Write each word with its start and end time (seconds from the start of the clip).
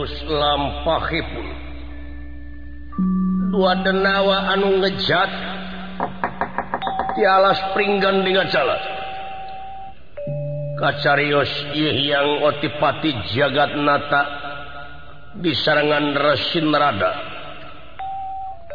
terus 0.00 0.24
lampahipun. 0.24 1.46
Dua 3.52 3.84
denawa 3.84 4.48
anu 4.56 4.80
ngejat 4.80 5.28
di 7.20 7.22
alas 7.28 7.60
pringgan 7.76 8.24
dengan 8.24 8.48
jalan. 8.48 8.80
Kacarios 10.80 11.52
yang 11.76 12.40
otipati 12.48 13.12
jagat 13.36 13.76
nata 13.76 14.22
di 15.36 15.52
serangan 15.52 16.16
resin 16.16 16.72
rada. 16.72 17.12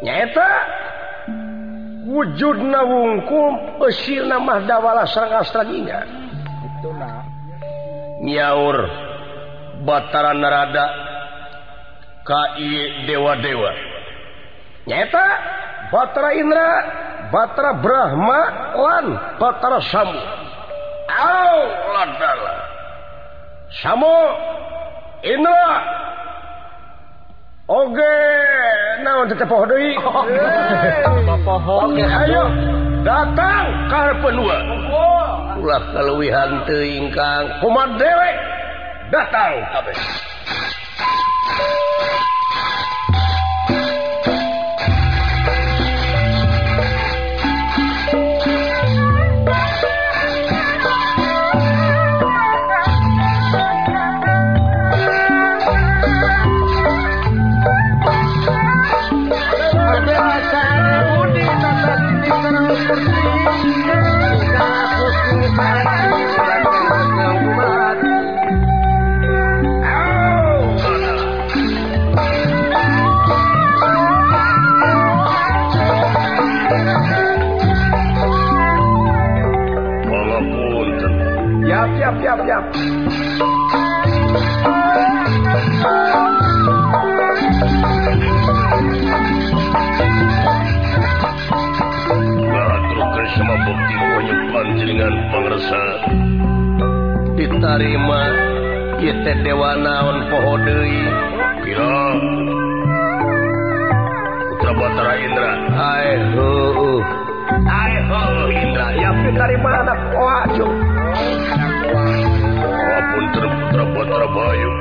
Nyata 0.06 0.50
wujud 2.06 2.70
nawungkum 2.70 3.82
pesir 3.82 4.22
nama 4.30 4.62
dawala 4.62 5.10
serang 5.10 5.42
astraginya. 5.42 6.06
Nyaur 8.22 8.78
bataran 9.82 10.38
rada 10.38 11.05
KI 12.26 13.06
dewa-dewa 13.06 13.72
nyata 14.86 15.26
Batra 15.94 16.34
Indra 16.34 16.70
Batra 17.30 17.78
Brahma 17.78 18.40
lan 18.74 19.06
Batra 19.38 19.78
Samu 19.86 20.18
Au 21.06 21.56
ladala 21.94 22.54
Samu 23.82 24.18
Indra. 25.26 25.70
Oge 27.66 28.14
naon 29.02 29.26
teh 29.26 29.42
poho 29.42 29.66
deui? 29.66 29.98
Oke 31.82 32.04
ayo 32.06 32.44
datang 33.02 33.90
ka 33.90 34.14
penua. 34.22 34.58
Ulah 35.58 35.82
kaluwihan 35.90 36.62
teu 36.62 36.78
ingkang 36.78 37.58
kumaha 37.58 37.98
dewe 37.98 38.30
datang. 39.10 39.66
Kabeh 39.74 39.98
narima 97.76 98.22
kita 98.96 99.44
dewa 99.44 99.76
naon 99.76 100.32
poho 100.32 100.56
deui. 100.64 101.04
Kira. 101.60 102.16
Putra 104.56 105.12
Indra. 105.20 105.52
Hai 105.76 106.08
ho. 106.32 106.48
Hai 107.68 107.94
ho 108.08 108.48
Indra. 108.48 108.86
Ya 108.96 109.12
dari 109.12 109.56
mana 109.60 109.92
Wajum 110.16 110.72
Apun 112.96 113.24
terputra 113.36 113.84
batara 113.92 114.26
bayu. 114.32 114.72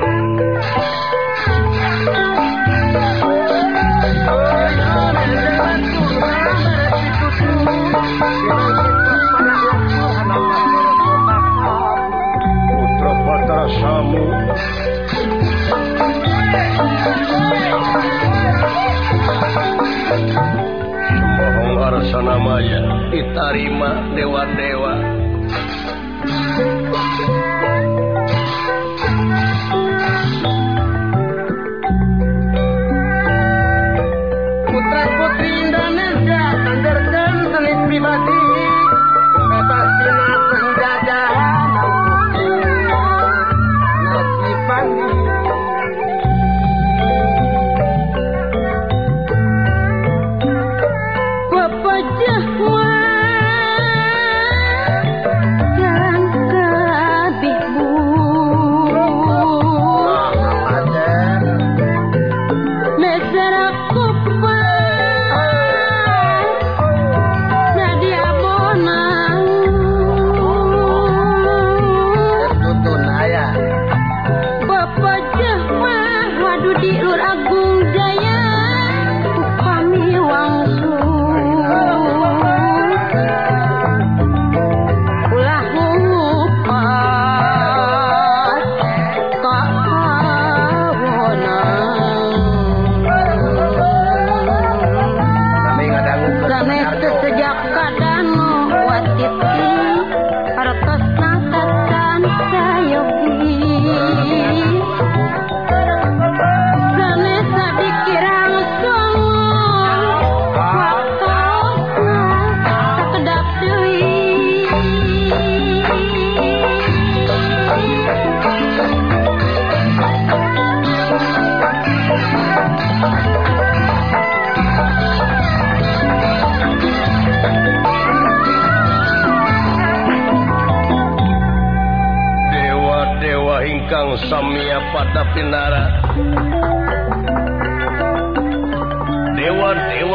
namanya. 22.26 22.80
Ditarima 23.14 24.12
dewa-dewa 24.18 25.15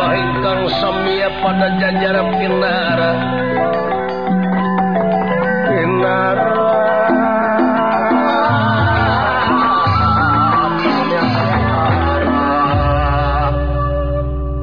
jiwa 0.00 0.16
ingkang 0.16 0.64
samia 0.80 1.28
pada 1.44 1.68
jajaran 1.76 2.28
pinara 2.40 3.10
pinara 5.68 6.46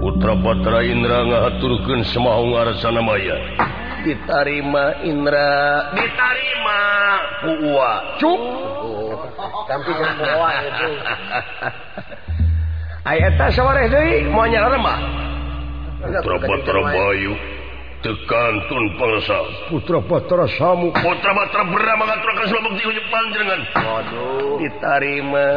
putra 0.02 0.34
putra 0.42 0.80
Indra 0.82 1.22
ngaturkeun 1.22 2.02
semau 2.10 2.50
ngarasana 2.50 3.02
maya. 3.06 3.38
Ditarima 4.02 5.06
Indra. 5.06 5.94
Ditarima 5.94 6.82
puwa 7.46 7.92
cuk. 8.18 8.42
Tapi 9.70 9.92
kan 9.94 10.12
puwa 10.18 10.50
itu 10.66 10.90
Ayat 13.08 13.40
deui, 13.40 14.28
moal 14.28 14.52
nyala. 14.52 15.27
Bayu 15.98 17.34
tekantun 18.06 18.84
pengsa 19.02 19.40
putra 19.74 19.98
Batra 19.98 20.46
Samu. 20.54 20.94
Putra 20.94 21.32
Batra 21.34 21.66
Bra 21.66 21.94
mengaturkan 21.98 22.46
selama 22.46 22.70
di 22.78 22.84
ujung 22.86 23.08
panjenengan. 23.10 23.62
Waduh. 23.74 24.62
Ditarima 24.62 25.48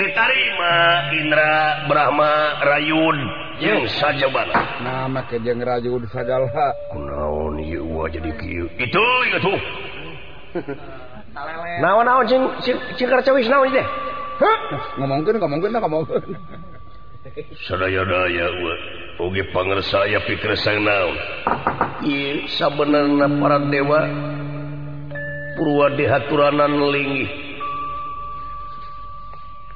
ditarima 0.00 0.72
Indra 1.12 1.84
Brahma 1.84 2.64
Rayun. 2.64 3.18
Yang 3.60 3.92
saja 4.00 4.32
bana 4.32 4.80
nama 4.80 5.20
kejeng 5.28 5.60
Rayun 5.60 6.08
sadalha 6.08 6.72
kunaon 6.96 7.60
ieu 7.60 8.00
jadi 8.08 8.32
kieu. 8.40 8.72
Itu 8.80 9.04
ingat 9.28 9.44
tuh. 9.44 9.60
Naon 11.84 12.08
naon 12.08 12.24
cing 12.24 12.42
cing 12.96 13.08
karcawis 13.12 13.52
naon 13.52 13.68
deh 13.68 13.86
ngomongkeun 14.96 15.36
ngomongkeun 15.36 15.76
ngomongkeun. 15.76 16.24
Sadaya 17.68 18.00
daya 18.08 18.48
ulah 18.48 18.80
Ugi 19.20 19.44
panger 19.52 19.84
saya 19.84 20.24
pikir 20.24 20.56
sang 20.56 20.80
naon. 20.80 21.16
Sabenerna 22.56 23.28
para 23.36 23.60
dewa 23.68 24.00
Purwa 25.60 25.92
dihaturanan 25.92 26.72
lingi 26.88 27.50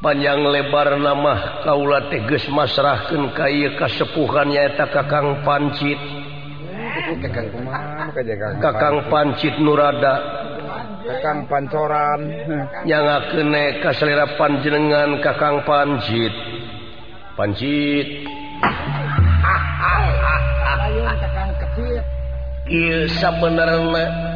panjang 0.04 0.44
lebar 0.44 1.00
nama 1.00 1.64
kaula 1.64 2.12
teges 2.12 2.44
masrahkan 2.52 3.32
kaya 3.32 3.72
kasepuhannya 3.80 4.60
eta 4.68 4.92
kakang 4.92 5.40
pancit. 5.48 5.96
Kakang 8.60 9.08
pancit. 9.08 9.56
Nurada. 9.56 10.14
Kakang 11.08 11.48
pancoran. 11.48 12.20
Yang 12.84 13.32
kene 13.32 13.64
kaselera 13.80 14.36
panjenengan 14.36 15.24
kakang 15.24 15.64
pancit. 15.64 16.32
Pancit. 17.32 18.08
sabenerna 23.20 24.33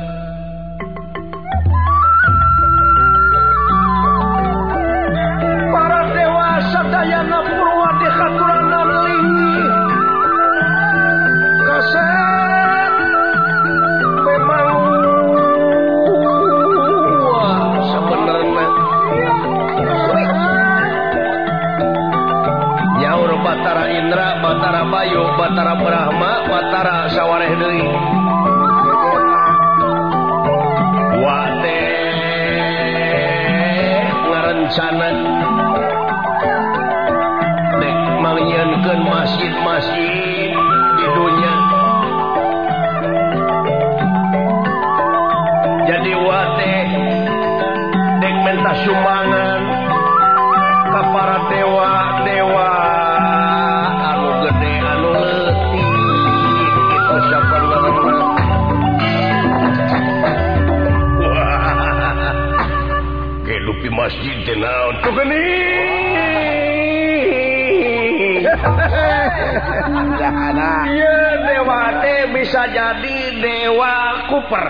dewa 71.44 71.80
teh 72.04 72.20
bisa 72.32 72.62
jadi 72.70 73.16
dewa 73.40 73.94
Cooper 74.28 74.66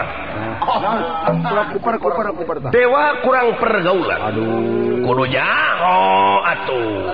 kuper, 1.73 1.96
kuper, 1.99 2.26
kuper, 2.37 2.56
dewa 2.70 3.05
kurang 3.25 3.56
pergaulan. 3.58 4.20
Aduh. 4.32 5.26
Jaho 5.29 6.00
atuh. 6.46 7.12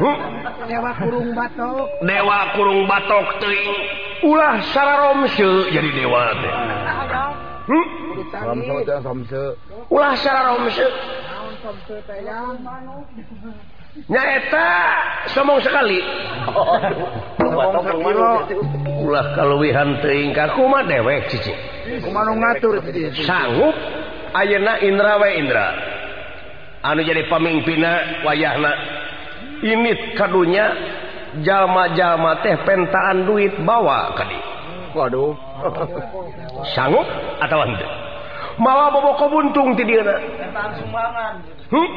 Hmm? 0.00 0.16
Dewa 0.68 0.90
kurung 0.98 1.28
batok. 1.32 1.86
Dewa 2.04 2.38
kurung 2.56 2.80
batok 2.88 3.26
teuing 3.40 3.78
ulah 4.20 4.60
sararomse 4.72 5.72
jadi 5.72 5.88
dewa 5.94 6.22
teh. 6.36 6.54
Hmm? 7.70 7.86
ulah 8.20 8.58
sararomse 8.98 9.42
ulah 9.88 10.12
sararomse 10.18 10.86
nyaeta 14.06 14.66
sombong 15.34 15.60
sekali. 15.62 15.98
Ulah 19.02 19.26
kaluwihan 19.34 19.98
teuing 19.98 20.30
ka 20.30 20.54
kuma 20.54 20.86
dewek 20.86 21.26
cici? 21.30 21.54
Kumaha 22.04 22.32
ngatur 22.38 22.78
sanggup 23.26 23.74
ayeuna 24.34 24.78
Indra 24.82 25.18
we 25.18 25.28
Indra. 25.42 25.68
Anu 26.86 27.02
jadi 27.04 27.26
pamingpina 27.28 28.24
wayahna. 28.24 28.72
Ini 29.60 30.16
kadunya 30.16 30.72
jalma-jalma 31.44 32.40
teh 32.40 32.56
pentaan 32.64 33.28
duit 33.28 33.52
bawa 33.60 34.16
kadi. 34.16 34.38
Waduh. 34.96 35.36
Sanggup 36.72 37.04
atau 37.42 37.58
henteu? 37.66 37.90
Mawa 38.60 38.92
boboko 38.92 39.28
buntung 39.28 39.76
ti 39.76 39.84
dieuna 39.84 40.20
pentaan 40.20 40.70
sumbangan. 40.78 41.32
Hmm? 41.70 41.88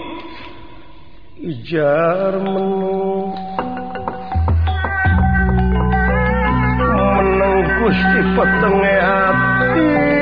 ijar 1.41 2.37
menu. 2.37 3.33
Menenggus 6.93 7.99
di 8.13 8.21
petenge 8.37 8.95
hati. 9.01 10.12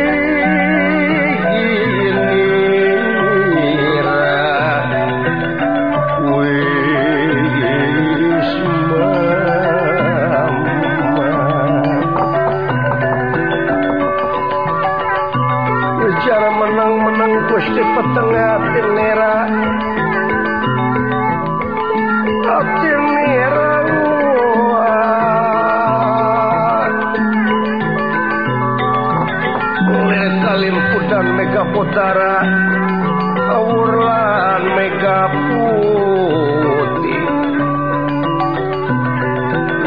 Utara 31.92 32.40
awurlan 33.52 34.64
Mega 34.80 35.28
Putih 35.28 37.24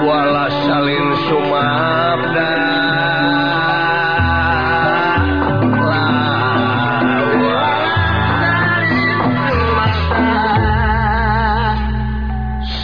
Wala 0.04 0.52
salin 0.68 1.06
Sumabda 1.24 2.52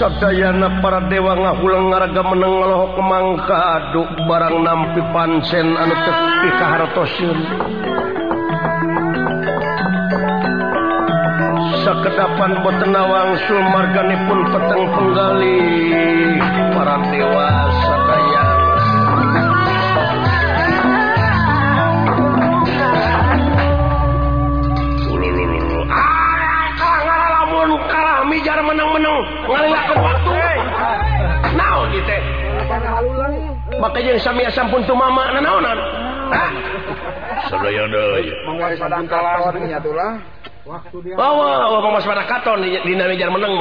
Sadayana 0.00 0.80
para 0.80 1.04
dewa 1.12 1.36
ngahulang 1.36 1.92
ngaraga 1.92 2.24
meneng 2.24 2.56
ngelohok 2.56 2.96
mangkaduk 3.04 4.08
barang 4.24 4.64
nampi 4.64 5.04
pansen 5.12 5.76
anu 5.76 5.92
tepi 6.08 6.48
kahartosin. 6.56 7.38
Kapan 12.20 12.52
botenawangsul 12.60 13.64
margani 13.72 14.12
pun 14.28 14.44
peteng 14.52 14.84
penggali. 14.92 15.56
Para 16.76 17.00
dewasa 17.08 17.96
kalah 27.88 28.20
jar 28.44 28.60
menang-menang 28.68 29.16
waktu 29.48 30.44
naon 31.56 31.88
gitu 31.96 32.16
jeung 34.04 34.20
sami 34.20 34.44
sampun 34.52 34.84
tu 34.84 34.92
mama 34.92 35.40
nanaonan 35.40 35.78
Sedaya 37.48 37.88
deui. 37.88 38.28
mengwaris 38.44 38.76
sampun 38.76 39.08
kalah 39.08 39.40
nyatulah. 39.56 40.39
menang 43.30 43.54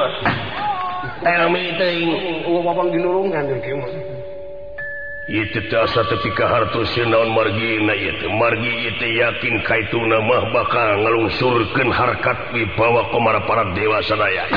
margi 8.34 8.72
itu 8.89 9.06
yakin 9.22 9.54
kaitu 9.62 9.98
nama 10.10 10.38
bakal 10.54 10.88
ngalungsurkan 11.06 11.89
harkat 11.94 12.38
wibawa 12.54 13.10
komara 13.13 13.42
para 13.46 13.74
dewasa 13.78 14.18
raya 14.18 14.50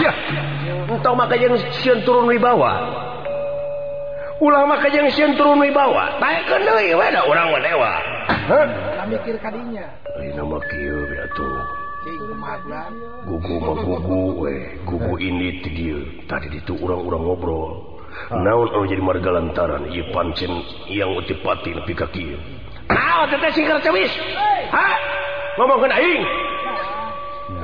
entah 0.92 1.14
maka 1.16 1.34
yang 1.40 1.56
sieun 1.80 2.04
turun 2.04 2.28
wibawa. 2.28 2.72
Ulama 4.42 4.74
ke 4.82 4.90
yang 4.90 5.08
sieun 5.14 5.38
turun 5.38 5.62
wibawa. 5.62 6.18
Taekeun 6.18 6.62
deui 6.66 6.92
we 6.98 7.06
da 7.14 7.22
urang 7.24 7.48
mah 7.54 7.62
dewa. 7.62 7.92
Mikir 9.08 9.36
kadinya 9.42 9.86
ini 10.20 10.40
mah 10.40 10.62
kieu 10.70 11.04
atuh. 11.04 11.81
gugu 13.26 13.56
gugu 13.62 14.20
weh 14.42 14.74
gugu 14.82 15.14
ini 15.22 15.62
tadi 16.26 16.50
itu 16.58 16.74
orang-orang 16.82 17.22
ngobrol 17.22 17.72
naon 18.34 18.68
anu 18.74 18.90
jadi 18.90 19.02
marga 19.02 19.30
lantaran 19.30 19.86
ieu 19.94 20.10
pancen 20.10 20.50
yang 20.90 21.14
utipati 21.14 21.70
nepi 21.70 21.94
ka 21.94 22.10
kieu 22.10 22.38
ah, 22.90 23.22
naon 23.22 23.38
teh 23.38 23.50
sing 23.54 23.70
kercewis 23.70 24.10
ha 24.74 24.86
ngomongkeun 25.58 25.94
aing 25.94 26.24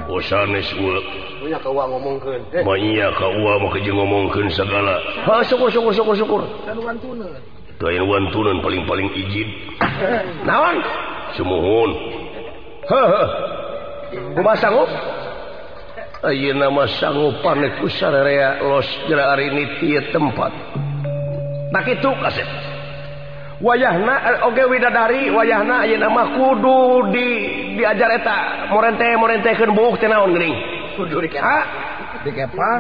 Osanes 0.09 0.69
ulek. 0.77 1.05
Nya 1.49 1.57
oh 1.57 1.61
ka 1.65 1.69
uang 1.73 1.89
ngomongkeun. 1.97 2.43
Eh. 2.53 2.65
Ma 2.65 2.77
iya 2.77 3.09
ka 3.13 3.29
uang 3.29 3.57
mah 3.61 3.77
jeung 3.81 3.97
ngomongkeun 3.97 4.49
sagala. 4.53 5.01
Ha 5.25 5.41
syukur 5.49 5.69
syukur 5.73 5.93
syukur 5.97 6.15
syukur. 6.17 6.43
Dan 6.65 6.81
wantunan. 6.81 7.33
aya 7.79 8.03
wantunan 8.05 8.61
paling-paling 8.61 9.09
ijid. 9.17 9.49
Naon? 10.49 10.77
Sumuhun. 11.37 11.91
Heuh. 12.89 13.58
Kumaha 14.13 14.57
sanggup 14.57 14.91
Ayeuna 16.19 16.67
nama 16.67 16.89
sanggup 16.99 17.45
ku 17.79 17.87
sararea 17.87 18.59
los 18.59 18.89
jera 19.07 19.31
hari 19.31 19.55
ini 19.55 19.65
tia 19.79 20.03
tempat. 20.11 20.51
Tak 21.71 21.87
itu 21.87 22.11
kasep 22.11 22.49
wayahna 23.63 24.15
eh, 24.23 24.39
oke 24.47 24.55
okay, 24.55 24.67
widadari 24.67 25.31
wayahna 25.31 25.87
ayeuna 25.87 26.11
nama 26.11 26.23
kudu 26.35 27.11
di 27.15 27.29
diajar 27.79 28.19
eta 28.19 28.71
morente 28.71 29.07
morentehkan 29.19 29.75
buk 29.75 29.99
tenaon 30.03 30.35
gering 30.35 30.55
kudu 30.99 31.23
di 31.23 31.29
kepa. 31.31 31.59
Di 32.27 32.31
kepa 32.35 32.71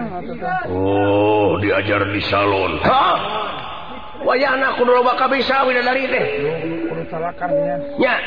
oh 0.66 1.62
diajar 1.62 2.10
di 2.10 2.22
salon. 2.26 2.82
Ha? 2.82 3.06
Wayahna 4.26 4.74
kudu 4.74 4.98
loba 4.98 5.14
kabisa 5.14 5.62
widadari 5.62 6.10
teh. 6.10 6.26
Ya. 8.02 8.18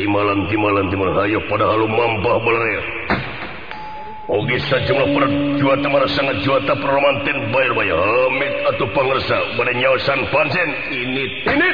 timalan 0.00 0.48
timalan 0.48 0.86
timalan. 0.88 1.28
Ayo 1.28 1.44
padahal 1.52 1.84
mampah 1.84 2.36
belaya 2.40 2.82
oge 4.30 4.56
sajumlah 4.70 5.10
perjuata 5.10 5.86
mara 5.90 6.06
sangat 6.14 6.40
juata 6.46 6.72
perromanten 6.78 7.50
bayar 7.52 7.72
bayar. 7.76 7.98
Hamid 7.98 8.54
atau 8.72 8.86
pangersa 8.94 9.36
pada 9.58 9.72
nyawasan 9.76 10.20
pansen 10.32 10.68
ini 10.94 11.24
ini. 11.44 11.70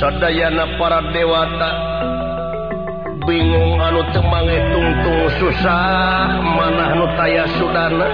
Sadayana 0.00 0.80
para 0.80 1.12
dewata. 1.12 1.70
bingung 3.30 3.78
anu 3.78 4.02
temange 4.10 4.58
tungtung 4.74 5.22
susah 5.38 6.42
manah 6.42 6.90
nutaya 6.98 7.46
Sudana. 7.54 8.08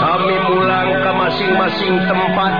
Sami 0.00 0.36
pulang 0.48 0.88
ke 1.04 1.10
masing-masing 1.12 1.94
tempat. 2.08 2.54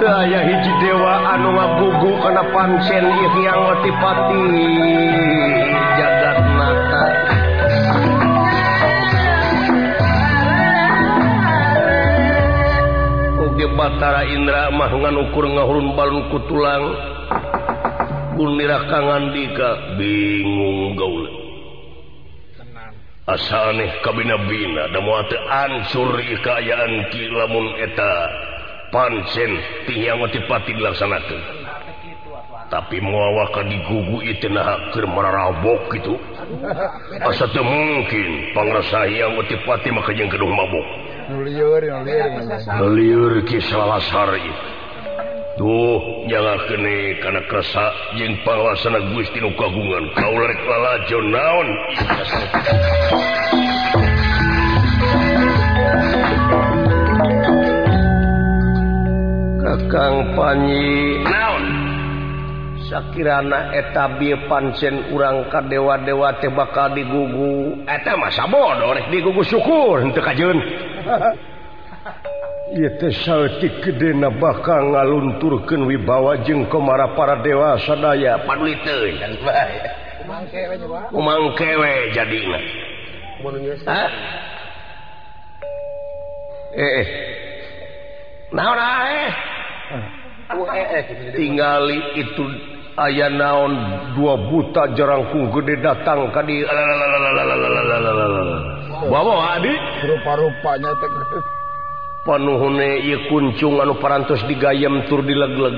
Daya 0.00 0.40
hiji 0.40 0.72
dewa 0.80 1.36
anu 1.36 1.52
ngagugu 1.52 2.12
kepan 2.24 2.70
senir 2.88 3.32
yang 3.44 3.60
ngotipati 3.60 4.48
Batara 13.80 14.28
Indra 14.28 14.68
mahungan 14.76 15.16
ukur 15.24 15.48
ngahurun 15.56 15.96
balun 15.96 16.28
ku 16.28 16.38
tulang. 16.52 16.84
Punirakangan 18.36 19.32
dika 19.32 19.96
bingung 19.96 21.00
gaul. 21.00 21.24
Asa 23.24 23.72
aneh 23.72 23.88
kabinabina 24.04 24.92
dan 24.92 25.00
muate 25.00 25.32
ansur 25.48 26.12
kekayaan 26.12 27.08
ki 27.08 27.32
lamun 27.32 27.72
eta 27.80 28.12
pansen 28.92 29.56
tiang 29.88 30.28
tipati 30.28 30.76
dilaksanakan 30.76 31.40
tapi 32.70 33.02
muawaka 33.02 33.66
digugu 33.66 34.22
itu 34.22 34.46
nah 34.46 34.92
kermararabok 34.94 35.90
gitu 35.94 36.14
asa 37.18 37.50
teu 37.50 37.66
mungkin 37.66 38.54
pangrasa 38.54 39.10
yang 39.10 39.34
tipati 39.46 39.90
maka 39.90 40.14
jeung 40.14 40.30
gedung 40.30 40.54
mabok 40.54 40.86
liur 42.90 43.34
kisah 43.46 44.02
Sari 44.10 44.50
tuh 45.60 46.24
jangan 46.32 46.56
kene 46.72 47.20
karena 47.20 47.44
kersa 47.44 47.84
jeng 48.16 48.32
pangwasana 48.48 49.12
Gusti 49.12 49.44
nu 49.44 49.52
kagungan 49.60 50.08
kau 50.16 50.32
lek 50.40 50.60
lalajo 50.64 51.18
naon? 51.28 51.68
Kakang 59.60 60.16
Panyi. 60.32 61.20
Naon? 61.28 61.64
Sakirana 62.88 63.70
eta 63.76 64.16
bieu 64.16 64.40
pancen 64.48 65.12
urang 65.12 65.46
ka 65.52 65.60
dewa-dewa 65.62 66.40
teh 66.40 66.48
bakal 66.50 66.90
digugu. 66.96 67.84
Eta 67.84 68.16
masa 68.16 68.48
bodoh 68.48 68.96
rek 68.96 69.12
digugu 69.12 69.44
syukur 69.44 70.00
henteu 70.00 70.24
kajeun 70.24 70.58
gedena 73.82 74.30
bakal 74.30 74.94
ngalunturkeun 74.94 75.90
wibawa 75.90 76.38
jeng 76.46 76.70
komara 76.70 77.18
para 77.18 77.42
dewa 77.42 77.74
dewasa 77.74 77.98
daya. 77.98 78.38
Mangkewe 81.10 82.14
jadi 82.14 82.38
eh 86.70 87.02
nah, 88.54 88.70
Ku 90.50 90.66
eh. 90.66 90.78
Ah, 90.78 90.98
eh? 90.98 91.02
tinggali 91.34 91.98
itu 92.18 92.42
aya 92.94 93.30
naon 93.30 93.72
dua 94.18 94.34
buta 94.50 94.90
jerangkung 94.94 95.50
gede 95.54 95.78
datang 95.82 96.30
tadi 96.34 96.62
la 96.62 96.72
rupa-rupanya 100.04 100.92
panuhune 102.24 103.00
ia 103.00 103.18
kuncung 103.32 103.80
anu 103.80 103.96
parantos 103.96 104.44
digayam 104.44 105.08
tur 105.08 105.24
dilegleg. 105.24 105.76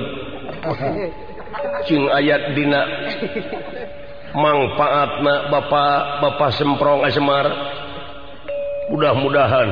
Cing 1.87 2.07
ayat 2.11 2.55
Dina. 2.55 2.81
Manfaatna 4.33 5.53
Bapak 5.53 6.25
Bapak 6.25 6.49
semprong 6.57 7.05
Asmar 7.05 7.45
mudah-mudahan 8.89 9.69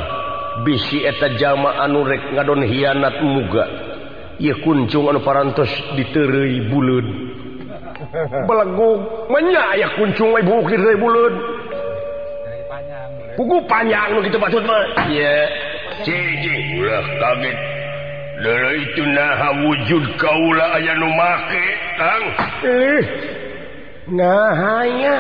bisi 0.62 1.02
eta 1.02 1.34
jama 1.42 1.82
anurek 1.82 2.38
ngadon 2.38 2.62
hianat 2.70 3.20
muga. 3.26 3.66
Ia 4.38 4.58
kuncung 4.62 5.10
anu 5.10 5.22
parantos 5.22 5.70
diterei 5.98 6.66
bulun 6.70 7.08
Belegug 8.50 9.30
menya 9.30 9.78
aya 9.78 9.94
kuncung 9.94 10.34
ibu 10.34 10.66
bukir 10.66 10.82
bulun 10.98 11.51
kuku 13.36 13.58
panjang 13.68 14.16
begitu 14.18 14.38
maksud 14.40 14.64
mah. 14.66 14.84
Iya. 15.08 15.48
Cicing 16.02 16.82
ulah 16.82 17.06
kaget. 17.20 17.58
Dara 18.42 18.72
itu 18.74 19.06
naha 19.06 19.50
wujud 19.54 20.04
kaula 20.18 20.66
aya 20.74 20.98
nu 20.98 21.14
make 21.14 21.66
tang 21.94 22.24
eh 22.66 23.02
nahanya. 24.10 25.16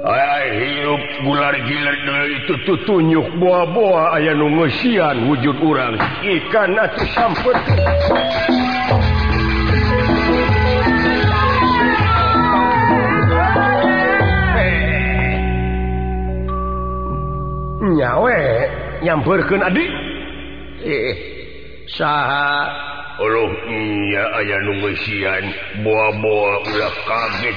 Ay 0.00 0.46
hirup 0.60 1.02
gular 1.24 1.56
gilar 1.64 1.96
dara 2.04 2.26
itu 2.28 2.54
tutunyuk 2.68 3.32
buah-buah 3.40 4.12
aya 4.20 4.36
nu 4.36 4.60
ngeusian 4.60 5.24
wujud 5.24 5.56
urang. 5.64 5.96
Ikan 6.20 6.76
atuh 6.76 7.08
sampet. 7.16 7.56
nyawe 17.96 18.38
nyampurkan 19.02 19.60
adik. 19.66 19.90
Eh 20.84 21.12
saha. 21.90 22.70
Aya 23.20 24.56
nungguian 24.64 25.44
buah-buah 25.84 26.54
udah 26.72 26.92
kaget 27.04 27.56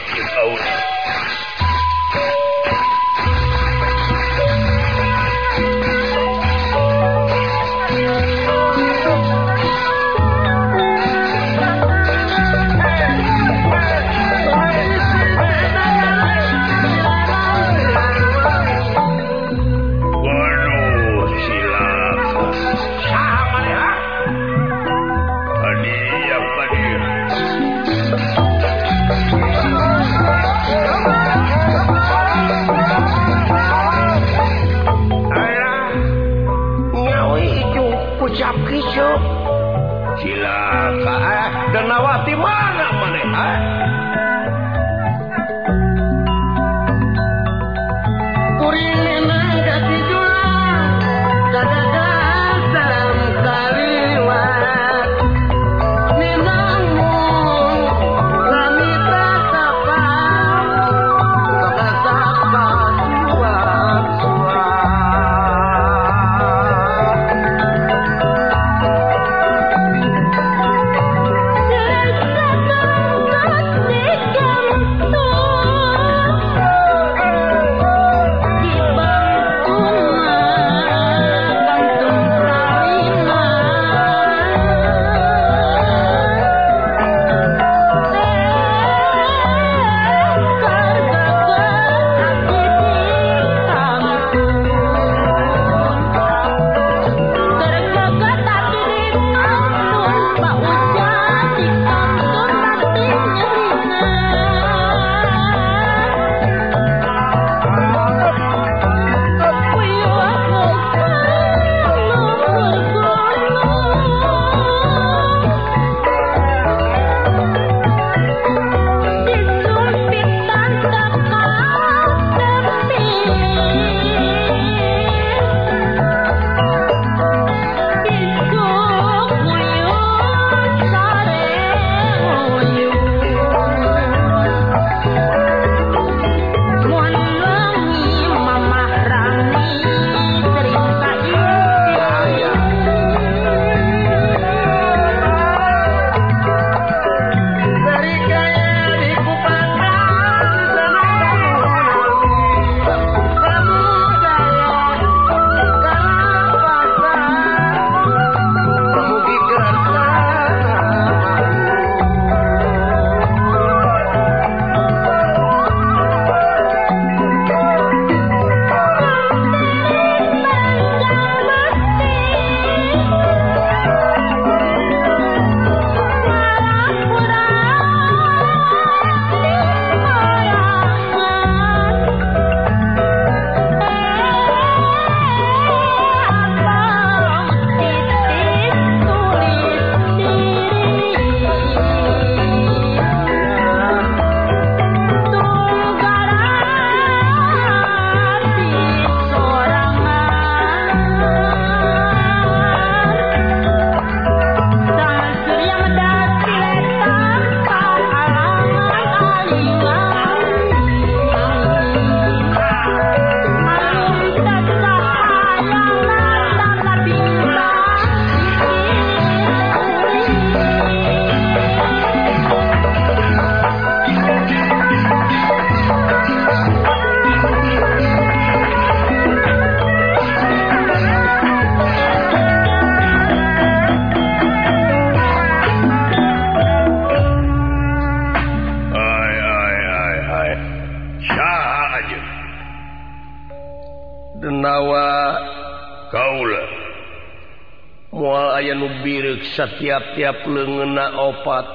setiap-tiap 249.54 250.46
lengena 250.50 251.16
opat. 251.18 251.66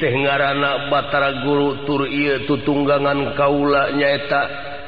Tehgarana 0.00 0.88
Batara 0.88 1.44
Guru 1.44 1.84
tur 1.84 2.08
tutunggangan 2.48 3.36
kaula 3.36 3.92
nyaeta 3.92 4.42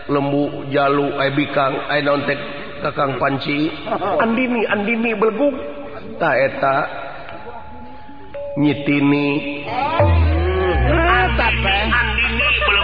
lembu 0.08 0.72
jalu. 0.72 1.12
Abikang 1.20 1.76
Aontek 1.92 2.40
Kakang 2.80 3.20
Panci? 3.20 3.68
Andini 4.16 4.64
Andini 4.64 5.12
belgungtaeta 5.12 6.76
nyitini 8.56 9.51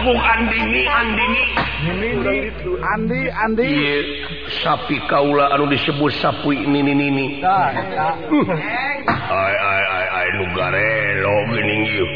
Bung 0.09 0.25
Andini 0.25 0.88
Andini. 0.88 1.42
Andi 2.81 3.21
Andi. 3.29 3.68
Sapi 4.64 4.97
kaula 5.05 5.53
anu 5.53 5.68
disebut 5.68 6.16
sapui 6.16 6.64
nini 6.64 6.97
nini. 6.97 7.44
Nah, 7.44 7.77
nah. 7.77 8.16
ai 9.29 10.09
ai 10.09 10.29
nu 10.33 10.49
garelo 10.57 11.35
geuning 11.53 11.85
ieu. 11.92 12.09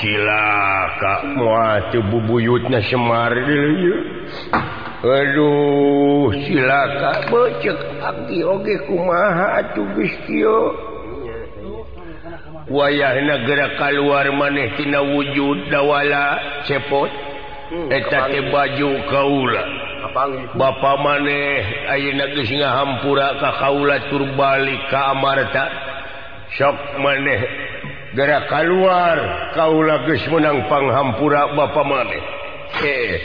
Cilaka 0.00 1.36
moal 1.36 1.92
teu 1.92 2.00
bubuyutna 2.08 2.80
semar 2.88 3.36
ieu. 3.36 4.24
Aduh 5.04 6.32
cilaka 6.40 7.28
beucek 7.28 7.76
aki 8.00 8.48
oge 8.48 8.80
kumaha 8.88 9.60
atuh 9.60 9.84
geus 9.92 10.16
kieu 10.24 10.91
wayah 12.70 13.14
negara 13.22 13.74
keluar 13.78 14.26
manehtina 14.30 15.02
wujud 15.02 15.70
dawala 15.72 16.38
cepot. 16.68 17.10
Hmm, 17.72 17.88
baju 18.52 18.90
Kaula. 19.08 19.62
Bapa 20.52 20.92
maneh 21.00 21.88
hampura 22.68 23.40
ka 23.40 23.50
Kaula 23.64 23.96
turbalik 24.12 24.92
ka 24.92 25.16
Amarta. 25.16 25.64
Sok 26.52 27.00
maneh 27.00 27.40
gera 28.12 28.44
keluar 28.44 29.16
Kaula 29.56 30.04
geus 30.04 30.20
menang 30.28 30.68
panghampura 30.68 31.56
ba 31.56 31.72
maneh. 31.80 32.22
Eh. 32.84 33.16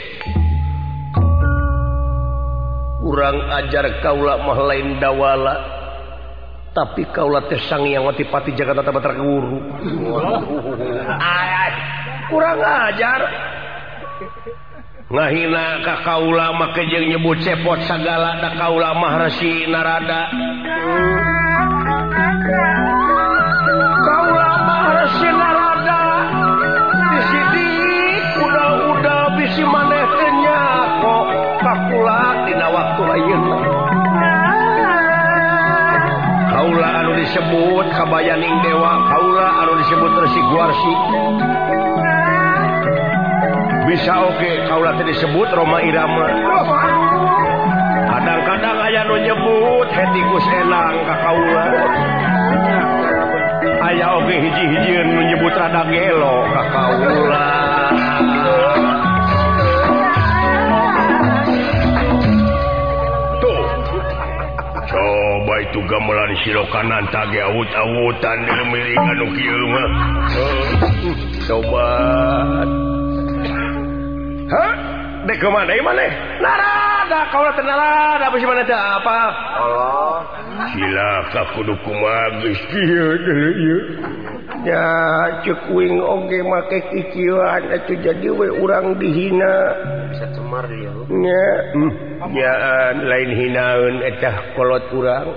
Kurang 3.04 3.38
ajar 3.52 4.00
Kaula 4.00 4.40
mah 4.48 4.58
lain 4.64 4.96
dawala. 4.96 5.77
tapi 6.74 7.08
kaulah 7.10 7.44
tesang 7.48 7.88
yang 7.88 8.04
watipati 8.04 8.52
Jakarta 8.54 8.84
Tabatra 8.84 9.14
guru. 9.16 9.58
Kurang 12.28 12.60
ajar. 12.60 13.20
Ngahina 15.08 15.80
ka 15.88 15.94
kaula 16.04 16.52
make 16.52 16.84
jeung 16.92 17.08
nyebut 17.08 17.40
cepot 17.40 17.80
sagala 17.88 18.44
da 18.44 18.52
kaula 18.60 18.92
mah 18.92 19.14
resi 19.24 19.64
narada. 19.64 20.28
disebut 37.28 37.86
kabayaning 37.92 38.56
dewa 38.64 39.04
Kaula 39.12 39.48
anu 39.60 39.76
disebut 39.84 40.12
resiguarsi 40.16 40.94
bisa 43.84 44.12
oke 44.32 44.52
Kaula 44.64 44.96
disebut 45.04 45.48
Roma 45.52 45.84
Irama. 45.84 46.28
Kadang-kadang 48.08 48.80
aya 48.80 49.04
nu 49.04 49.20
nyebut 49.20 49.88
hetikus 49.92 50.46
enang 50.56 50.96
ka 51.04 51.14
Kaula 51.20 51.66
aya 53.92 54.06
oke 54.24 54.32
hiji-hiji 54.32 54.92
nyebut 55.28 55.52
rada 55.52 55.84
gelo 55.92 56.48
ka 56.48 56.62
Kaula 56.72 57.57
itu 65.68 65.84
gamelan 65.84 66.32
silokanan 66.40 67.04
tage 67.12 67.40
awut-awutan 67.44 68.38
milik 68.72 68.96
anu 68.96 69.26
kieu 69.36 69.64
mah. 69.68 69.88
Coba. 71.44 71.88
ha 74.48 74.66
Dek 75.28 75.44
ke 75.44 75.48
mana 75.52 75.76
mana? 75.84 76.08
Narada 76.40 77.20
kaula 77.28 77.52
teh 77.52 77.60
narada 77.60 78.32
sih 78.32 78.48
mana 78.48 78.64
teh 78.64 78.72
apa? 78.72 79.18
Allah. 79.60 80.16
Silaka 80.72 81.42
kudu 81.52 81.76
kumaha 81.84 82.40
geus 82.40 82.60
kieu 82.72 83.08
deui 83.28 83.50
ieu. 83.60 83.78
Ya 84.64 84.88
cek 85.44 85.68
wing 85.68 86.00
oge 86.00 86.40
make 86.48 86.80
kikieuan 86.96 87.76
atuh 87.76 88.00
jadi 88.00 88.32
we 88.32 88.48
urang 88.56 88.96
dihina. 88.96 89.52
Bisa 90.16 90.32
cemar 90.32 90.64
dia. 90.64 90.96
Ya. 91.12 91.48
Hmm. 91.76 91.92
Ya 92.32 92.52
lain 92.96 93.30
hinaun 93.36 94.00
etah 94.00 94.56
kolot 94.56 94.88
kurang 94.88 95.28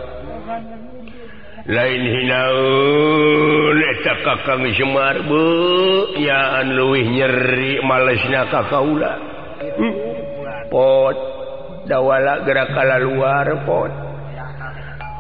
lain 1.70 2.02
hinaun 2.02 3.78
kakang 4.02 4.66
Semar 4.74 5.22
buyaan 5.26 6.68
luwih 6.74 7.06
nyeri 7.06 7.82
malesnya 7.86 8.50
kakaula. 8.50 9.14
Hmm. 9.62 9.94
pot 10.74 11.18
dawala 11.86 12.42
gerak 12.48 12.74
kala 12.74 12.98
luar 12.98 13.48
pot. 13.68 13.92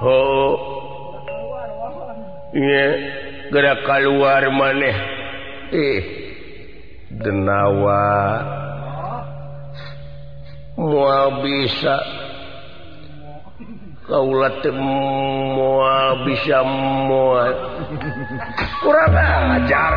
Ho. 0.01 0.21
Iya 2.51 2.87
gerak 3.53 3.85
keluar 3.85 4.43
maneh. 4.49 4.97
Eh 5.71 6.01
denawa. 7.11 8.09
Mau 10.79 11.45
bisa. 11.45 12.30
kaulat 14.11 14.59
mual 14.75 16.27
bisa 16.27 16.59
muat 17.07 17.55
kurang 18.83 19.15
ajar 19.55 19.91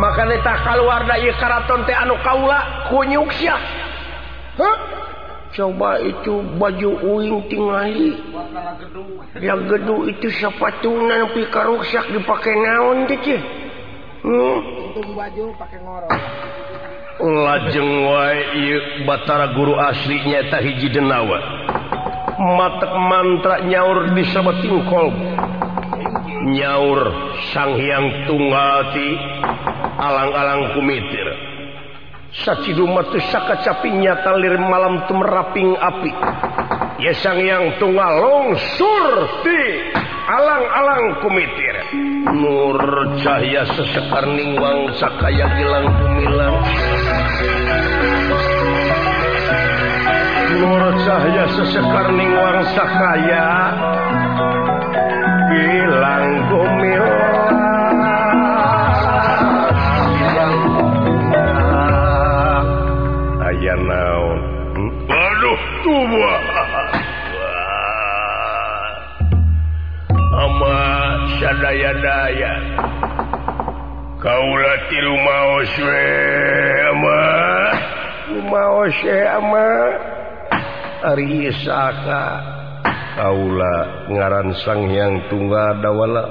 makanya 0.00 0.40
tak 0.40 0.64
keluar 0.64 1.04
dari 1.04 1.28
karaton 1.36 1.84
teh 1.84 1.92
anu 1.92 2.16
kaula 2.24 2.88
kunyuk 2.88 3.28
sia 3.36 3.60
huh? 4.56 4.76
coba 5.52 6.00
itu 6.00 6.40
baju 6.56 6.90
uing 7.04 7.44
tingali 7.52 8.16
yang 9.44 9.68
gedung 9.68 10.08
itu 10.08 10.32
sepatunan 10.40 11.28
pi 11.36 11.44
karuksak 11.52 12.08
dipakai 12.08 12.56
naon 12.56 13.04
teh 13.04 13.20
hmm? 13.20 14.32
hmm? 14.96 15.12
baju 15.12 15.44
pakai 15.60 15.78
ngorok 15.84 16.08
lajeng 17.22 17.90
wae 18.08 19.04
batara 19.04 19.52
guru 19.54 19.76
aslinya 19.78 20.48
tahiji 20.48 20.88
denawa 20.88 21.61
matak 22.42 22.92
mantra 22.98 23.62
nyaur 23.62 24.10
disebut 24.18 24.56
tingkol 24.66 25.14
nyaur 26.42 27.00
sang 27.54 27.78
Hyang 27.78 28.26
Tungati 28.26 29.10
alang-alang 29.98 30.74
kumitir. 30.74 31.28
Sacidumat 32.32 33.12
saka 33.28 33.60
capinya 33.60 34.24
talir 34.24 34.56
malam 34.56 35.04
tumeraping 35.06 35.76
api. 35.76 36.12
Ya 37.04 37.12
sang 37.20 37.38
Hyang 37.38 37.76
Tunggal 37.76 38.24
longsur 38.24 39.06
ti 39.44 39.62
alang-alang 40.26 41.20
kumitir. 41.20 41.76
Nur 42.32 42.78
cahaya 43.20 43.68
sesekarning 43.76 44.56
wangsa 44.56 45.08
kaya 45.20 45.46
gilang 45.60 45.86
kumilang. 45.92 46.56
nur 50.62 50.94
cahaya 51.02 51.44
sesekar 51.58 52.06
ning 52.14 52.30
wangsa 52.38 52.86
kaya 52.86 53.46
bilang 55.50 56.28
gomil 56.46 57.06
aya 63.42 63.74
naon? 63.74 64.38
Aduh 65.10 65.60
tubuh 65.82 66.38
ama 70.46 70.78
sadaya-daya. 71.42 72.54
Kaulah 74.22 74.78
tilu 74.86 75.14
maos 75.26 75.72
we 75.82 76.06
ama. 76.86 77.22
Maos 78.46 78.98
ama. 79.10 79.66
Ari 81.02 81.50
Saka. 81.66 82.24
Kaula 83.18 84.06
ngaran 84.06 84.54
sang 84.62 84.86
yang 84.86 85.26
tunggal 85.26 85.82
dawala. 85.82 86.24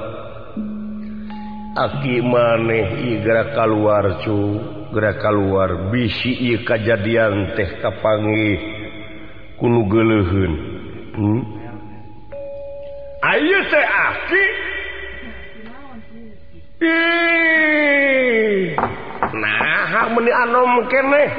Aki 1.76 2.24
maneh 2.24 3.16
igra 3.16 3.52
keluar 3.52 4.24
cu 4.24 4.60
gerak 4.92 5.24
keluar 5.24 5.92
bisi 5.92 6.56
kejadian 6.68 7.56
teh 7.56 7.80
kapangi 7.80 8.60
kunu 9.56 9.88
gelehun 9.88 10.52
hmm? 11.16 11.42
Ayo 13.24 13.60
teh 13.72 13.86
aki? 13.88 14.46
Ih, 16.82 18.74
nah 19.38 20.10
meni 20.12 20.32
anom 20.34 20.90
keneh. 20.90 21.30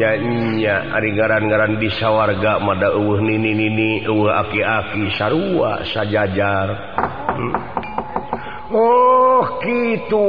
nyanyinya 0.00 0.96
Ari 0.96 1.12
garan-garan 1.12 1.76
bisa 1.76 2.08
warga 2.08 2.56
Mada 2.56 2.96
uh 2.96 3.20
nini 3.20 3.52
nini 3.52 3.90
uh 4.08 4.32
aki-aki 4.40 5.12
sarua 5.20 5.84
sajajar 5.92 6.68
hmm. 7.36 7.54
Oh 8.72 9.44
gitu 9.60 10.28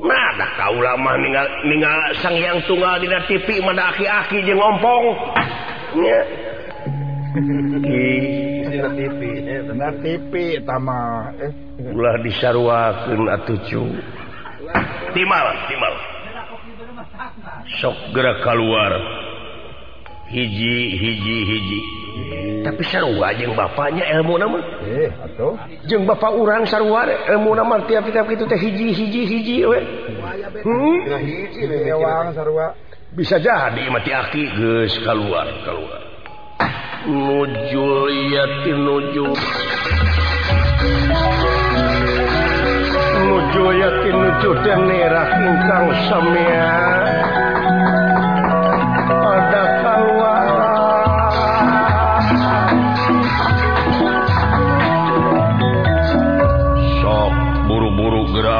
Mada 0.00 0.48
kau 0.56 0.80
lama 0.80 1.12
ninggal 1.20 1.46
ninggal 1.68 1.98
sang 2.24 2.36
yang 2.36 2.60
tunggal 2.64 2.96
di 3.00 3.08
TV 3.28 3.60
mada 3.60 3.92
aki-aki 3.92 4.40
jeung 4.48 4.56
ompong. 4.56 5.04
Nya. 6.00 6.20
TV, 8.96 9.20
TV 10.02 10.32
tama 10.64 11.30
eh 11.36 11.52
ulah 11.92 12.16
disaruakeun 12.24 13.28
atuh 13.28 13.60
cu. 13.68 13.82
Timal, 15.12 15.46
timal. 15.68 15.94
sok 17.78 17.94
gerak 18.10 18.42
keluar. 18.42 18.92
Hiji 20.30 20.78
hiji 20.98 21.36
hiji. 21.46 21.80
Tapi 22.62 22.82
sarua 22.86 23.34
jeung 23.34 23.54
bapaknya 23.58 24.06
ilmu 24.18 24.38
nama. 24.38 24.58
Eh 24.86 25.10
atuh. 25.10 25.58
Jeung 25.86 26.06
bapak 26.06 26.34
urang 26.34 26.66
sarua 26.66 27.06
ilmu 27.30 27.54
nama 27.54 27.82
tiap-tiap 27.86 28.26
kitu 28.30 28.46
teh 28.46 28.58
hiji 28.58 28.94
hiji 28.94 29.22
hiji 29.26 29.56
we. 29.66 29.80
Hmm? 30.62 30.98
bisa 33.10 33.42
jadi 33.42 33.90
mati 33.90 34.14
aki 34.14 34.54
geus 34.54 34.94
keluar 35.02 35.50
keluar. 35.66 36.02
Nuju 37.10 37.90
yatim 38.30 38.78
nuju. 38.86 39.26
Nuju 43.18 43.64
yatim 43.82 44.14
nuju 44.14 44.50
dan 44.62 44.80
nerak 44.86 45.30
ingkang 45.42 45.86
samia 46.06 46.70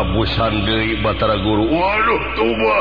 ngabusan 0.01 0.65
deui 0.65 0.97
Batara 1.05 1.37
Guru. 1.45 1.69
Waduh 1.69 2.23
tubuh 2.33 2.81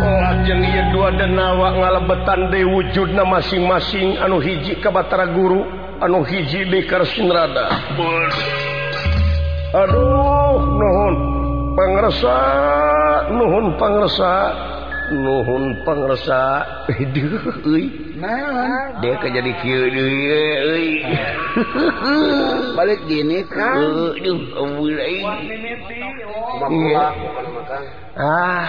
ah, 0.00 0.32
dua 0.96 1.08
denawa 1.12 1.76
ngalebetan 1.76 2.48
De 2.48 2.64
wujudna 2.64 3.28
masing-masing. 3.28 4.16
Anu 4.16 4.40
hiji 4.40 4.80
ka 4.80 4.88
Batara 4.88 5.28
Guru 5.28 5.60
anu 6.00 6.24
hiji 6.24 6.64
di 6.72 6.88
Karsinrada 6.88 7.92
Aduh 9.76 10.56
nuhun 10.56 11.14
pangresa 11.76 12.36
nuhun 13.28 13.76
pangresa 13.76 14.32
nuhun 15.12 15.84
pangresa 15.84 16.64
dia 19.04 19.14
jadi 19.20 19.52
balik 22.78 23.00
gini 23.04 23.44
kan 23.48 23.76
ah 28.16 28.66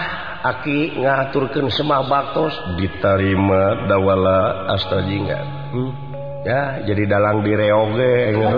aki 0.52 1.00
ngaturkan 1.00 1.72
semah 1.72 2.04
baktos 2.04 2.52
diterima 2.76 3.88
dawala 3.88 4.68
astajingan 4.76 5.46
hmm. 5.72 5.92
ya 6.44 6.84
jadi 6.84 7.08
dalang 7.08 7.40
direoge 7.40 8.36
oh, 8.36 8.52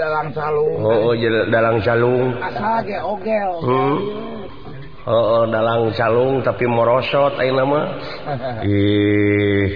dalang 0.00 0.28
salung? 0.32 0.76
Oh, 0.80 1.10
oh 1.10 1.14
dalang 1.48 1.78
salung. 1.84 2.30
Asa 2.40 2.82
ge 2.84 2.98
ogel. 3.00 3.50
Hmm. 3.62 3.96
Oh, 5.06 5.46
dalang 5.46 5.94
calung 5.94 6.42
tapi 6.42 6.66
morosot 6.66 7.38
ayeuna 7.38 7.62
nama 7.62 7.80
eh 8.66 9.66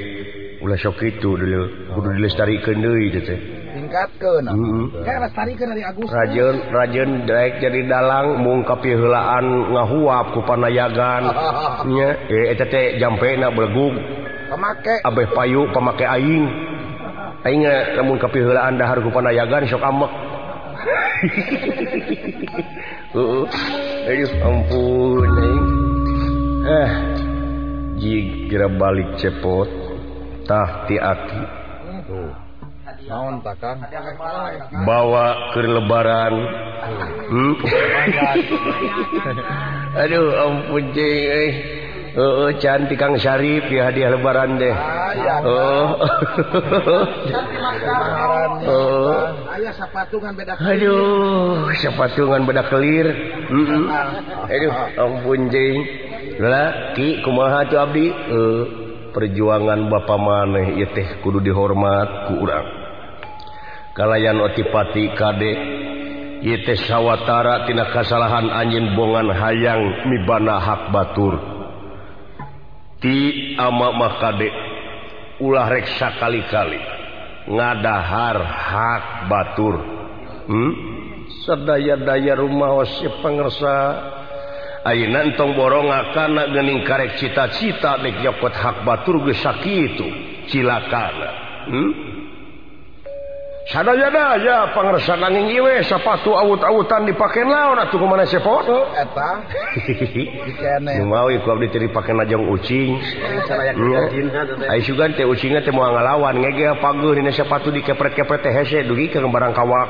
ulah 0.66 0.74
sok 0.74 1.06
itu 1.06 1.38
dulu. 1.38 1.94
Kudu 1.94 2.18
dilestarikeun 2.18 2.82
deui 2.82 3.14
teh 3.14 3.38
tingkatkeun. 3.70 4.44
Mm 4.50 4.58
-hmm. 4.58 5.06
ya 5.06 5.30
dari 5.30 5.82
Agus 5.86 6.10
rajeun 6.10 6.56
rajeun 6.74 7.10
daek 7.30 7.62
jadi 7.62 7.80
dalang 7.86 8.42
mung 8.42 8.66
kapiheulaan 8.66 9.70
ngahuap 9.70 10.34
ku 10.34 10.42
panayagan. 10.42 11.30
Nya 11.94 12.08
eh 12.26 12.50
eta 12.50 12.66
teh 12.66 12.98
jampena 12.98 13.54
belegug 13.54 13.94
pamake. 14.50 14.98
Abeh 15.06 15.30
payu 15.30 15.70
pamake 15.70 16.10
aing. 16.10 16.46
Aing 17.46 17.62
lamun 17.96 18.18
kapiheulaan 18.18 18.82
dahar 18.82 18.98
ku 18.98 19.14
panayagan 19.14 19.62
sok 19.70 19.82
amek. 19.86 20.10
Heeh. 23.14 23.89
eh, 24.10 24.26
eh 26.66 26.90
jigera 28.00 28.66
balik 28.66 29.22
cepottahtiaki 29.22 31.42
bawa 34.86 35.26
ke 35.54 35.60
lebaran 35.62 36.34
hmm? 37.30 37.54
Aduh 40.06 40.30
ampun 40.38 40.94
eh. 40.94 41.50
Oh, 42.10 42.50
cantik 42.58 42.98
Kang 42.98 43.14
Syarif 43.14 43.70
ya 43.70 43.86
hadiah 43.86 44.10
lebaran 44.10 44.58
deh 44.58 44.74
oh. 45.46 45.94
uh. 48.66 49.30
Aduh 50.58 51.70
sepatungan 51.78 52.50
beda 52.50 52.66
kelir 52.66 53.14
Mm-hmm. 53.50 53.82
Abdi? 57.74 58.06
Eh, 58.06 58.64
perjuangan 59.10 59.90
Bapak 59.90 60.18
maneh 60.18 60.78
ieu 60.78 60.88
teh 60.94 61.18
kudu 61.20 61.42
dihormat 61.42 62.30
ku 62.30 62.46
urang. 62.46 62.66
Kalayan 63.90 64.38
otipati 64.38 65.10
Kadek 65.18 65.58
yete 66.40 66.78
sawwatara 66.86 67.66
tina 67.66 67.90
kasalahan 67.90 68.48
anjeun 68.48 68.94
bongan 68.94 69.34
hayang 69.34 70.06
mibana 70.08 70.62
hak 70.62 70.94
Batur. 70.94 71.34
Ti 73.02 73.16
ama 73.58 73.90
makadek 73.96 74.54
ulah 75.42 75.66
reksa 75.68 76.16
kali-kali 76.22 76.80
ngadahar 77.50 78.38
hak 78.46 79.04
Batur. 79.26 79.76
Hmm? 80.46 80.72
sadaya-daya 81.46 82.36
rumah 82.36 82.84
si 82.86 83.06
pangersa. 83.20 83.76
Ayeuna 84.80 85.28
tong 85.36 85.52
borong 85.52 85.92
akan 85.92 86.56
gening 86.56 86.80
karek 86.88 87.20
cita-cita 87.20 88.00
dek 88.00 88.24
nyokot 88.24 88.54
hak 88.56 88.80
Batur 88.80 89.20
gesaki 89.28 89.92
itu 89.92 90.08
cilakana. 90.48 91.30
Hmm? 91.68 92.19
sadaya 93.70 94.74
pangersan 94.74 95.22
nanging 95.22 95.54
iwe 95.54 95.86
sapatu 95.86 96.34
awut-awutan 96.34 97.06
dipakai 97.06 97.46
laun 97.46 97.78
atau 97.78 98.02
kemana 98.02 98.26
si 98.26 98.34
foto 98.42 98.90
eta. 98.98 99.46
Mau 101.06 101.30
ikut 101.30 101.56
dicari 101.62 101.86
pakai 101.86 102.18
najong 102.18 102.50
ucing. 102.50 102.98
Ayo 104.66 104.80
juga 104.82 105.06
hmm. 105.06 105.14
teh. 105.14 105.26
Ucingnya 105.26 105.62
teh 105.62 105.70
mau 105.70 105.86
ngalawan. 105.86 106.42
Ngege 106.42 106.82
pageuh 106.82 107.14
ini 107.14 107.30
sepatu 107.30 107.70
dikepret-kepret 107.70 108.42
teh 108.42 108.50
hese 108.50 108.82
dugi 108.82 109.06
ke 109.06 109.22
barang 109.22 109.54
kawak. 109.54 109.88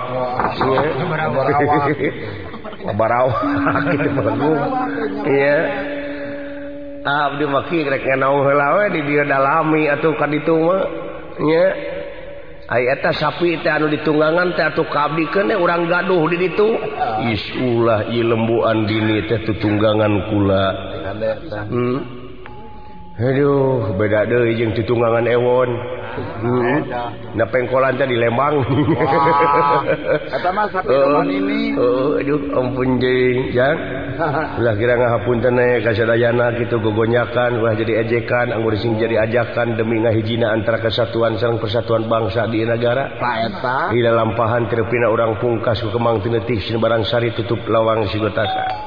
Barawa 2.81 3.37
gitu 3.93 4.09
manggung 4.09 4.61
iya. 5.29 5.57
Abdi 7.01 7.45
maki 7.49 7.85
rek 7.85 8.05
nganaung 8.05 8.45
heula 8.45 8.77
we 8.77 8.85
di 8.93 9.01
dieu 9.09 9.25
dalami 9.25 9.89
atuh 9.89 10.17
ka 10.21 10.29
ditu 10.29 10.53
mah. 10.53 10.85
Nya 11.41 11.65
eta 12.79 13.11
sapi 13.11 13.59
teh 13.67 13.73
anu 13.73 13.91
ditunggangan 13.91 14.55
atau 14.55 14.87
kadi 14.87 15.27
kene 15.35 15.59
urang 15.59 15.91
gaduh 15.91 16.23
di 16.31 16.47
itu 16.47 16.79
ah. 16.95 17.19
ieu 18.07 18.23
lembuan 18.23 18.87
dini 18.87 19.27
teh 19.27 19.43
tutunggangan 19.43 20.31
kula. 20.31 20.67
Hmm. 21.67 22.20
Aduh 23.19 23.97
beda 23.99 24.29
deui 24.29 24.55
jeung 24.55 24.73
tutungangan 24.77 25.27
ewon. 25.27 25.71
Na 27.39 27.45
pengkolan 27.47 27.95
tadi 27.95 28.19
Lembang. 28.19 28.63
Oh, 30.91 31.23
oh, 31.79 32.59
ampun 32.59 32.99
lah 34.65 34.75
kira 34.77 35.01
ngahapun 35.01 35.41
teneh 35.41 35.81
kasadayana 35.81 36.53
gitu 36.61 36.77
gogonyakan 36.77 37.65
Wah 37.65 37.73
jadi 37.73 38.05
ejekan 38.05 38.53
anggur 38.53 38.77
sing 38.77 39.01
jadi 39.01 39.25
ajakan 39.25 39.81
demi 39.81 40.03
ngahijina 40.03 40.53
antara 40.53 40.77
kesatuan 40.83 41.41
sarang 41.41 41.57
persatuan 41.57 42.05
bangsa 42.05 42.45
di 42.51 42.67
negara. 42.67 43.09
Di 43.95 44.01
dalam 44.05 44.37
pahan 44.37 44.69
terpina 44.69 45.09
orang 45.09 45.41
pungkas 45.41 45.81
kemang 45.81 46.21
tinetik 46.21 46.61
sin 46.61 46.77
barangsari 46.83 47.33
tutup 47.33 47.65
lawang 47.71 48.05
sigotaka 48.13 48.80